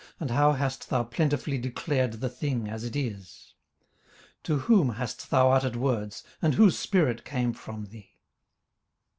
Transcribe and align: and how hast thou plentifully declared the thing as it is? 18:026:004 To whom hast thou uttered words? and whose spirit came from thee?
and 0.19 0.31
how 0.31 0.53
hast 0.53 0.89
thou 0.89 1.03
plentifully 1.03 1.59
declared 1.59 2.13
the 2.13 2.27
thing 2.27 2.67
as 2.67 2.83
it 2.83 2.95
is? 2.95 3.53
18:026:004 4.37 4.43
To 4.45 4.57
whom 4.57 4.89
hast 4.93 5.29
thou 5.29 5.51
uttered 5.51 5.75
words? 5.75 6.23
and 6.41 6.55
whose 6.55 6.75
spirit 6.79 7.23
came 7.23 7.53
from 7.53 7.85
thee? 7.85 8.09